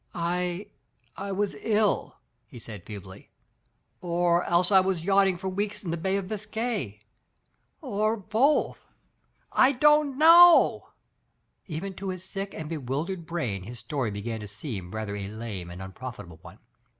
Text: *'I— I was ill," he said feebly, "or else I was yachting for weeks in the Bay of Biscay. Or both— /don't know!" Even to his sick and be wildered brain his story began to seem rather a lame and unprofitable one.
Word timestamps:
*'I— 0.15 0.65
I 1.15 1.31
was 1.31 1.53
ill," 1.59 2.17
he 2.47 2.57
said 2.57 2.83
feebly, 2.87 3.29
"or 4.01 4.43
else 4.45 4.71
I 4.71 4.79
was 4.79 5.05
yachting 5.05 5.37
for 5.37 5.47
weeks 5.47 5.83
in 5.83 5.91
the 5.91 5.95
Bay 5.95 6.17
of 6.17 6.27
Biscay. 6.27 7.01
Or 7.83 8.17
both— 8.17 8.83
/don't 9.55 10.15
know!" 10.17 10.87
Even 11.67 11.93
to 11.97 12.09
his 12.09 12.23
sick 12.23 12.55
and 12.55 12.67
be 12.67 12.77
wildered 12.77 13.27
brain 13.27 13.61
his 13.61 13.77
story 13.77 14.09
began 14.09 14.39
to 14.39 14.47
seem 14.47 14.89
rather 14.89 15.15
a 15.15 15.27
lame 15.27 15.69
and 15.69 15.83
unprofitable 15.83 16.39
one. 16.41 16.57